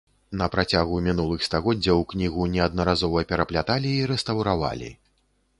На 0.39 0.45
працягу 0.53 1.01
мінулых 1.07 1.43
стагоддзяў 1.49 2.01
кнігу 2.13 2.49
неаднаразова 2.55 3.23
перапляталі 3.33 3.95
і 3.99 4.09
рэстаўравалі. 4.15 4.95